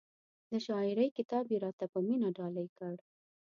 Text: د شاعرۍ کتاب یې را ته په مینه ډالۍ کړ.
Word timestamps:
د 0.49 0.53
شاعرۍ 0.65 1.07
کتاب 1.17 1.45
یې 1.51 1.57
را 1.63 1.71
ته 1.79 1.85
په 1.93 1.99
مینه 2.07 2.29
ډالۍ 2.37 2.67
کړ. 2.77 2.95